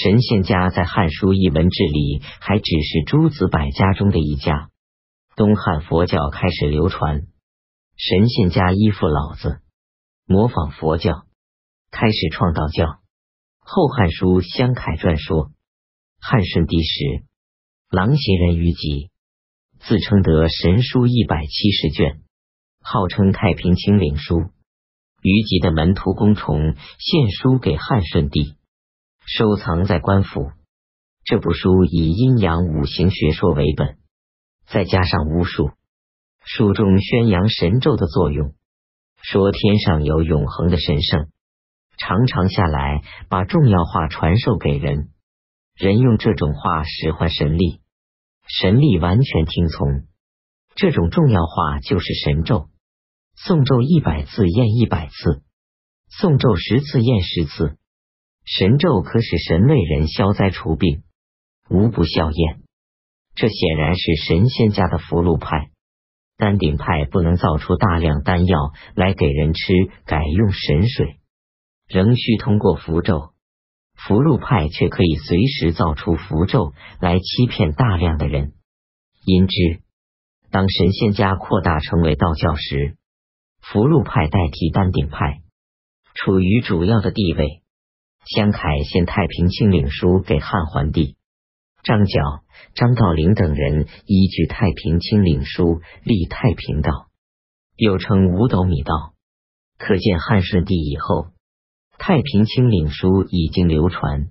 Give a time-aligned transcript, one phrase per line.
[0.00, 4.70] 神仙家在《汉书艺文志》里还只是诸子百家中的一家。
[5.34, 7.26] 东汉佛教开始流传，
[7.96, 9.60] 神仙家依附老子，
[10.24, 11.26] 模仿佛教，
[11.90, 12.84] 开始创道教。
[13.58, 15.50] 《后汉书·湘凯传》说，
[16.20, 17.24] 汉顺帝时，
[17.90, 19.10] 郎邪人于己，
[19.80, 22.22] 自称得神书一百七十卷，
[22.80, 24.52] 号称太平清领书。
[25.22, 28.54] 于吉的门徒公崇献书给汉顺帝。
[29.30, 30.52] 收藏在官府。
[31.22, 33.98] 这部书以阴阳五行学说为本，
[34.66, 35.70] 再加上巫术。
[36.46, 38.54] 书中宣扬神咒的作用，
[39.20, 41.28] 说天上有永恒的神圣，
[41.98, 45.10] 常常下来把重要话传授给人，
[45.76, 47.82] 人用这种话使唤神力，
[48.46, 50.06] 神力完全听从。
[50.74, 52.70] 这种重要话就是神咒。
[53.36, 55.42] 诵咒一百次验一百次，
[56.10, 57.76] 诵咒十次验十次。
[58.50, 61.02] 神咒可使神类人消灾除病，
[61.68, 62.62] 无不效验。
[63.34, 65.68] 这显然是神仙家的福禄派。
[66.38, 69.74] 丹顶派不能造出大量丹药来给人吃，
[70.06, 71.18] 改用神水，
[71.88, 73.34] 仍需通过符咒。
[73.94, 78.54] 福禄派却可以随时造出符咒来欺骗大量的人。
[79.26, 79.82] 因之，
[80.50, 82.96] 当神仙家扩大成为道教时，
[83.60, 85.42] 福禄派代替丹顶派，
[86.14, 87.60] 处于主要的地位。
[88.28, 91.16] 湘凯献太平清领书给汉桓帝，
[91.82, 92.42] 张角、
[92.74, 97.08] 张道陵等人依据太平清领书立太平道，
[97.74, 99.14] 又称五斗米道。
[99.78, 101.28] 可见汉顺帝以后，
[101.96, 104.28] 太平清领书已经流传，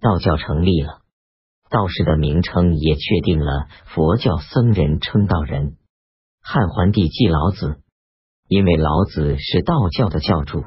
[0.00, 1.02] 道教成立了，
[1.68, 3.68] 道士的名称也确定了。
[3.88, 5.76] 佛教僧人称道人。
[6.40, 7.82] 汉桓帝祭老子，
[8.48, 10.64] 因为老子是道教的教主。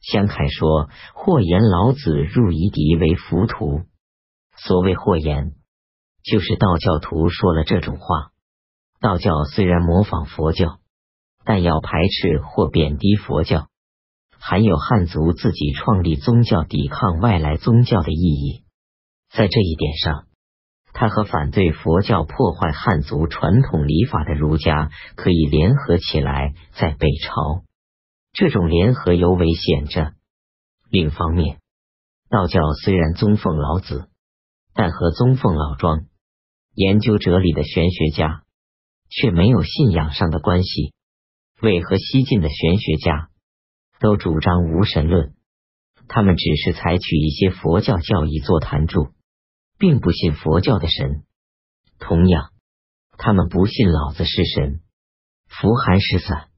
[0.00, 3.82] 香凯说：“霍言老子入夷狄为浮屠。
[4.56, 5.52] 所谓霍言，
[6.22, 8.30] 就是道教徒说了这种话。
[9.00, 10.78] 道教虽然模仿佛教，
[11.44, 13.68] 但要排斥或贬低佛教，
[14.38, 18.64] 含有汉族自己创立宗教、抵抗外来宗教的意义。
[19.32, 20.24] 在这一点上，
[20.92, 27.62] 他和反对佛教破坏汉族传统礼法的儒家可以联合起来，在北朝。”
[28.32, 30.14] 这种联合尤为显着。
[30.90, 31.60] 另一方面，
[32.28, 34.08] 道教虽然宗奉老子，
[34.74, 36.06] 但和宗奉老庄、
[36.74, 38.44] 研究哲理的玄学家
[39.08, 40.94] 却没有信仰上的关系。
[41.60, 43.30] 为何西晋的玄学家
[43.98, 45.34] 都主张无神论？
[46.08, 49.10] 他们只是采取一些佛教教义做坛注，
[49.78, 51.24] 并不信佛教的神。
[51.98, 52.50] 同样，
[53.16, 54.80] 他们不信老子是神。
[55.46, 56.49] 福寒食散。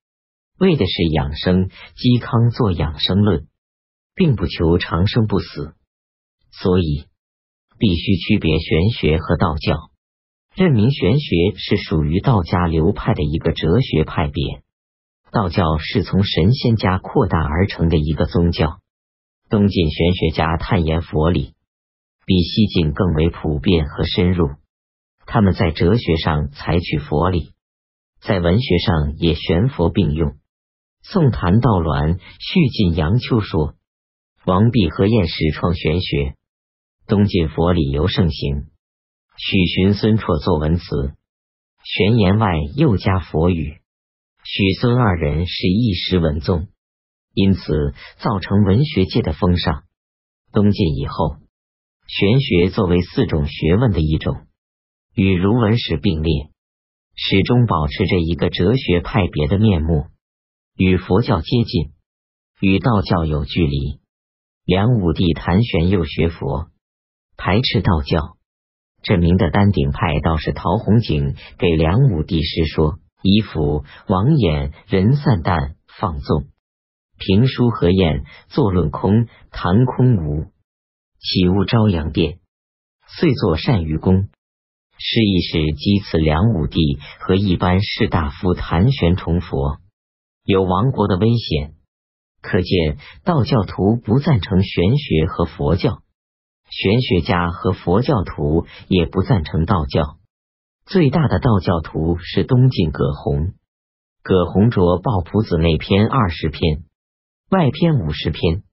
[0.63, 3.49] 为的是养生，嵇康做养生论，
[4.15, 5.75] 并不求长生不死，
[6.53, 7.07] 所以
[7.81, 9.91] 必须区别玄学和道教，
[10.55, 14.63] 认明玄学是属于道家流派的一个哲学派别，
[15.33, 18.79] 道教是从神仙家扩大而成的一个宗教。
[19.51, 21.55] 东晋玄学家探研佛理，
[22.25, 24.47] 比西晋更为普遍和深入。
[25.27, 27.51] 他们在哲学上采取佛理，
[28.21, 30.37] 在文学上也玄佛并用。
[31.03, 33.75] 宋谭道鸾续晋杨秋说
[34.47, 36.37] ：“王弼和晏始创玄学，
[37.09, 38.67] 东晋佛理尤盛行。
[39.37, 41.15] 许寻、孙绰作文词，
[41.83, 43.81] 玄言外又加佛语。
[44.45, 46.69] 许孙二人是一时文宗，
[47.35, 49.83] 因此造成文学界的风尚。
[50.53, 51.37] 东晋以后，
[52.07, 54.47] 玄学作为四种学问的一种，
[55.15, 56.51] 与儒文史并列，
[57.17, 60.07] 始终保持着一个哲学派别的面目。”
[60.75, 61.93] 与佛教接近，
[62.61, 64.01] 与道教有距离。
[64.65, 66.69] 梁武帝谭玄又学佛，
[67.37, 68.39] 排斥道教。
[69.03, 76.47] 这名的丹顶派道士陶弘景给梁武帝师说：“以辅王衍人散淡放纵，
[77.19, 80.47] 评书何晏坐论空谈空无，
[81.19, 82.39] 岂悟朝阳殿，
[83.19, 84.29] 遂作善于功。”
[84.97, 89.82] 诗意是讥刺梁武帝和一般士大夫谭玄崇佛。
[90.45, 91.75] 有亡国的危险，
[92.41, 96.03] 可见道教徒不赞成玄学和佛教，
[96.69, 100.19] 玄学家和佛教徒也不赞成道教。
[100.85, 103.53] 最大的道教徒是东晋葛洪，
[104.25, 106.83] 葛洪着《抱朴子》内篇二十篇，
[107.49, 108.65] 外篇五十篇，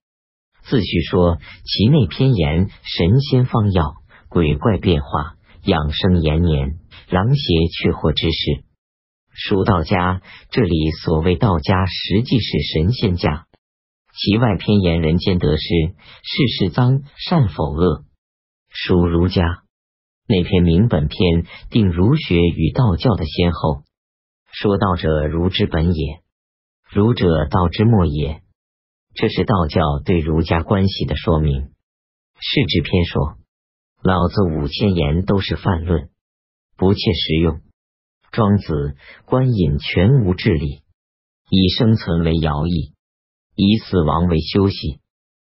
[0.64, 3.94] 自叙说其内篇言神仙方药、
[4.28, 6.80] 鬼怪变化、养生延年、
[7.10, 8.64] 狼邪却祸之事。
[9.32, 13.46] 属道家，这里所谓道家，实际是神仙家。
[14.12, 15.64] 其外篇言人间得失，
[16.22, 18.04] 世事脏善否恶，
[18.68, 19.42] 属儒家。
[20.26, 23.82] 那篇明本篇定儒学与道教的先后，
[24.52, 26.20] 说道者儒之本也，
[26.90, 28.42] 儒者道之末也。
[29.14, 31.70] 这是道教对儒家关系的说明。
[32.42, 33.38] 世之篇说，
[34.02, 36.10] 老子五千言都是泛论，
[36.76, 37.60] 不切实用。
[38.32, 40.82] 庄子、观隐全无智力，
[41.50, 42.92] 以生存为徭役，
[43.56, 45.00] 以死亡为休息，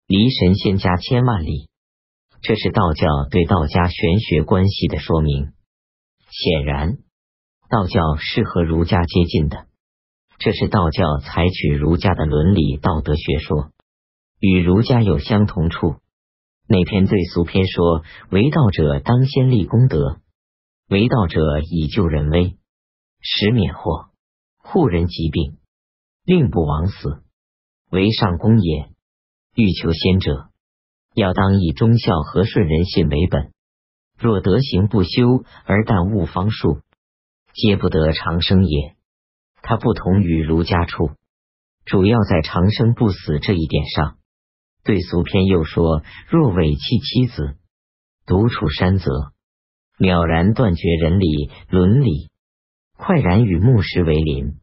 [0.07, 1.69] 离神仙家千万里。
[2.41, 5.53] 这是道教对道家玄学关系的说明。
[6.29, 6.97] 显然，
[7.69, 9.67] 道教是和儒家接近的。
[10.39, 13.69] 这是道教采取儒家的伦理道德学说，
[14.39, 15.95] 与儒家有相同处。
[16.67, 20.19] 那篇对俗篇说：“为道者当先立功德，
[20.89, 22.57] 为道者以救人危，
[23.23, 24.11] 使免祸，
[24.57, 25.57] 护人疾病，
[26.23, 27.23] 令不枉死，
[27.89, 28.89] 为上公也。
[29.55, 30.49] 欲求先者。”
[31.15, 33.53] 要当以忠孝和顺人信为本，
[34.17, 36.81] 若德行不修而但悟方术，
[37.53, 38.95] 皆不得长生也。
[39.61, 41.11] 它不同于儒家处，
[41.85, 44.17] 主要在长生不死这一点上。
[44.83, 47.57] 对俗篇又说：若委弃妻子，
[48.25, 49.05] 独处山泽，
[49.99, 52.31] 渺然断绝人理伦理，
[53.05, 54.61] 快然与木石为邻，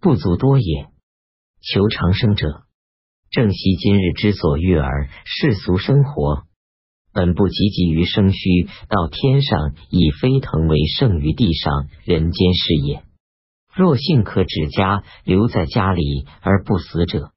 [0.00, 0.88] 不足多也。
[1.60, 2.64] 求长生者。
[3.30, 6.42] 正惜今日之所欲而世俗生活，
[7.12, 13.04] 本不汲汲于生虚，到天上以飞腾为胜于地上人间事也。
[13.72, 17.30] 若幸可指家留在家里而不死者，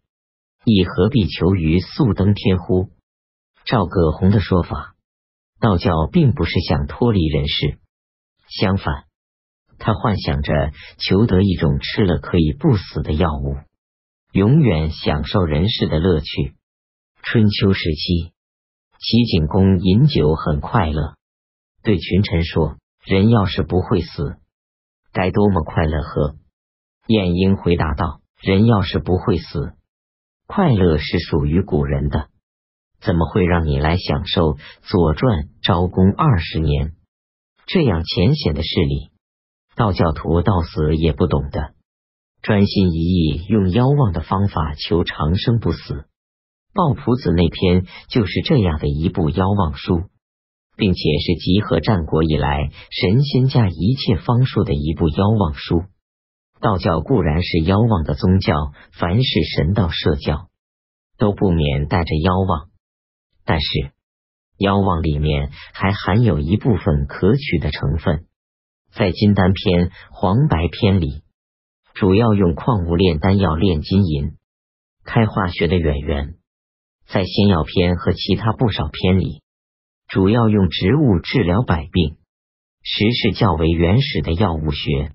[0.66, 2.90] 亦何必求于速登天乎？
[3.66, 4.96] 照葛洪的说法，
[5.60, 7.78] 道教并不是想脱离人世，
[8.50, 9.06] 相反，
[9.84, 10.54] 他幻想着
[11.00, 13.58] 求得一种吃了可以不死的药物。
[14.32, 16.56] 永远享受人世的乐趣。
[17.24, 18.32] 春秋时期，
[19.00, 21.16] 齐景公饮酒很快乐，
[21.84, 24.38] 对群臣说：“人要是不会死，
[25.12, 26.36] 该多么快乐！”喝。
[27.08, 29.74] 晏婴回答道：“人要是不会死，
[30.48, 32.30] 快乐是属于古人的，
[33.02, 36.94] 怎么会让你来享受？”《左传》昭公二十年，
[37.66, 39.11] 这样浅显的事例，
[39.76, 41.74] 道教徒到死也不懂的。
[42.42, 46.06] 专心一意用妖望的方法求长生不死，
[46.74, 50.04] 鲍朴子那篇就是这样的一部妖望书，
[50.76, 55.84] 并且是集合战国以来神仙家一切方术的一部妖望书。
[56.60, 58.54] 道教固然是妖望的宗教，
[58.94, 60.48] 凡是神道社教
[61.18, 62.70] 都不免带着妖望，
[63.46, 63.92] 但是
[64.58, 68.26] 妖望里面还含有一部分可取的成分，
[68.94, 71.24] 在金丹篇、黄白篇里。
[71.94, 74.38] 主要用矿物炼丹药炼金银，
[75.04, 76.36] 开化学的远源，
[77.06, 79.44] 在仙药篇和其他不少篇里，
[80.08, 82.18] 主要用植物治疗百病，
[82.82, 85.12] 实是较为原始的药物学。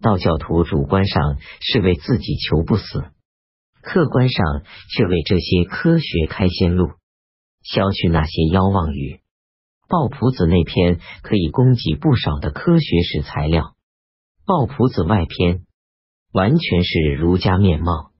[0.00, 3.04] 道教徒主观上是为自己求不死，
[3.82, 4.62] 客观上
[4.94, 6.92] 却为这些科学开先路，
[7.62, 9.20] 消去那些妖妄语。
[9.88, 13.74] 鲍朴子那篇可以供给不少的科学史材料。
[14.44, 15.62] 鲍朴子外篇。
[16.32, 18.10] 完全是儒家面貌，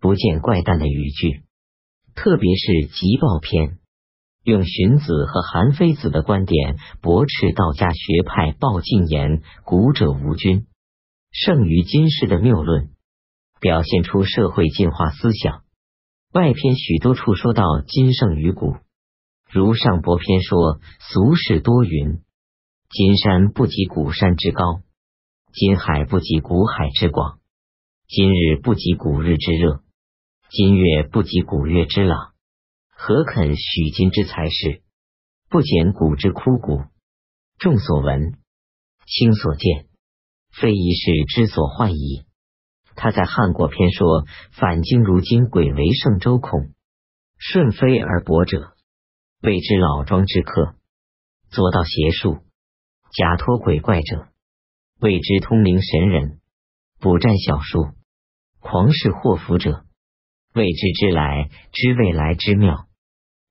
[0.00, 1.42] 不见怪诞的语句。
[2.14, 3.70] 特别是《极报篇》，
[4.44, 10.66] 用荀子和韩非子的观点驳斥道家学派鲍敬言“古者无君，
[11.32, 12.90] 胜于今世”的谬论，
[13.60, 15.62] 表现出社会进化思想。
[16.32, 18.76] 外篇许多处说到今胜于古，
[19.50, 22.22] 如上博篇说：“俗世多云，
[22.90, 24.82] 金山不及古山之高，
[25.52, 27.38] 金海不及古海之广。”
[28.08, 29.82] 今日不及古日之热，
[30.50, 32.32] 今月不及古月之朗。
[32.88, 34.82] 何肯许今之才是？
[35.50, 36.84] 不减古之枯骨。
[37.58, 38.38] 众所闻，
[39.06, 39.88] 亲所见，
[40.50, 42.24] 非一世之所患矣。
[42.96, 46.72] 他在汉国篇说：“反经如今鬼为圣周孔，
[47.36, 48.72] 顺非而博者，
[49.40, 50.74] 谓之老庄之客；
[51.50, 52.38] 左道邪术，
[53.12, 54.26] 假托鬼怪者，
[55.00, 56.40] 谓之通灵神人，
[56.98, 57.88] 卜占小术。”
[58.60, 59.84] 狂士祸福者，
[60.52, 62.86] 未知之来，知未来之妙。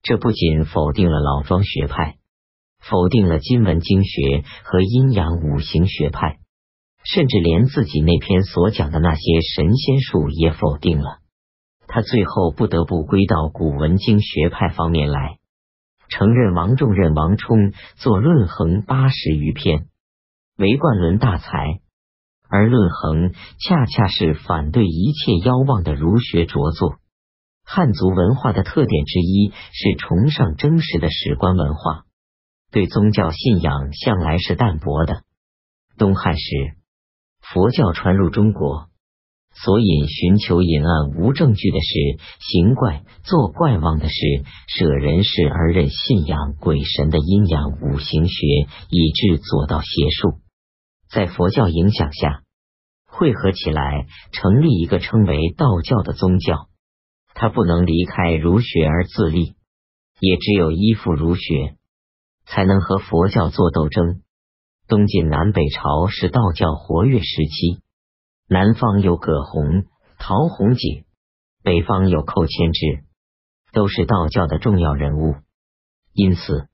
[0.03, 2.17] 这不仅否定了老庄学派，
[2.81, 6.39] 否定了金文经学和阴阳五行学派，
[7.05, 9.21] 甚至连自己那篇所讲的那些
[9.55, 11.19] 神仙术也否定了。
[11.87, 15.36] 他最后不得不归到古文经学派方面来，
[16.09, 19.87] 承认王重任、王充作《论衡》八十余篇，
[20.57, 21.79] 为冠伦大才。
[22.49, 26.95] 而论衡恰恰是反对一切妖妄的儒学着作。
[27.65, 32.05] 汉族文化的特点之一是崇尚真实的史观文化，
[32.71, 35.23] 对宗教信仰向来是淡薄的。
[35.97, 36.77] 东汉时，
[37.41, 38.87] 佛教传入中国，
[39.63, 44.15] 所引寻求隐案无证据的事，行怪作怪妄的事，
[44.67, 48.45] 舍人事而任信仰鬼神的阴阳五行学，
[48.89, 50.39] 以致左道邪术，
[51.09, 52.43] 在佛教影响下。
[53.09, 56.67] 汇合起来，成立一个称为道教的宗教。
[57.33, 59.55] 它不能离开儒学而自立，
[60.19, 61.75] 也只有依附儒学，
[62.45, 64.21] 才能和佛教做斗争。
[64.87, 67.81] 东晋南北朝是道教活跃时期，
[68.49, 69.83] 南方有葛洪、
[70.19, 71.03] 陶弘景，
[71.63, 73.03] 北方有寇谦之，
[73.73, 75.35] 都是道教的重要人物。
[76.13, 76.69] 因此，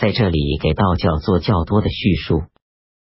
[0.00, 2.44] 在这里给道教做较多的叙述。